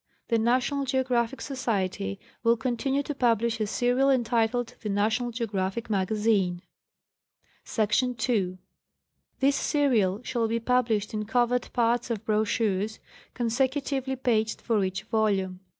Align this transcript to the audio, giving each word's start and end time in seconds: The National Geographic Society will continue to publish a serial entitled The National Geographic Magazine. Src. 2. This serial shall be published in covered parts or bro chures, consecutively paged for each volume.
The 0.29 0.39
National 0.39 0.83
Geographic 0.83 1.41
Society 1.41 2.19
will 2.41 2.57
continue 2.57 3.03
to 3.03 3.13
publish 3.13 3.59
a 3.59 3.67
serial 3.67 4.09
entitled 4.09 4.73
The 4.81 4.89
National 4.89 5.29
Geographic 5.29 5.91
Magazine. 5.91 6.63
Src. 7.63 8.17
2. 8.17 8.57
This 9.41 9.55
serial 9.55 10.23
shall 10.23 10.47
be 10.47 10.59
published 10.59 11.13
in 11.13 11.25
covered 11.25 11.71
parts 11.71 12.09
or 12.09 12.15
bro 12.15 12.41
chures, 12.41 12.97
consecutively 13.35 14.15
paged 14.15 14.59
for 14.59 14.83
each 14.83 15.03
volume. 15.03 15.59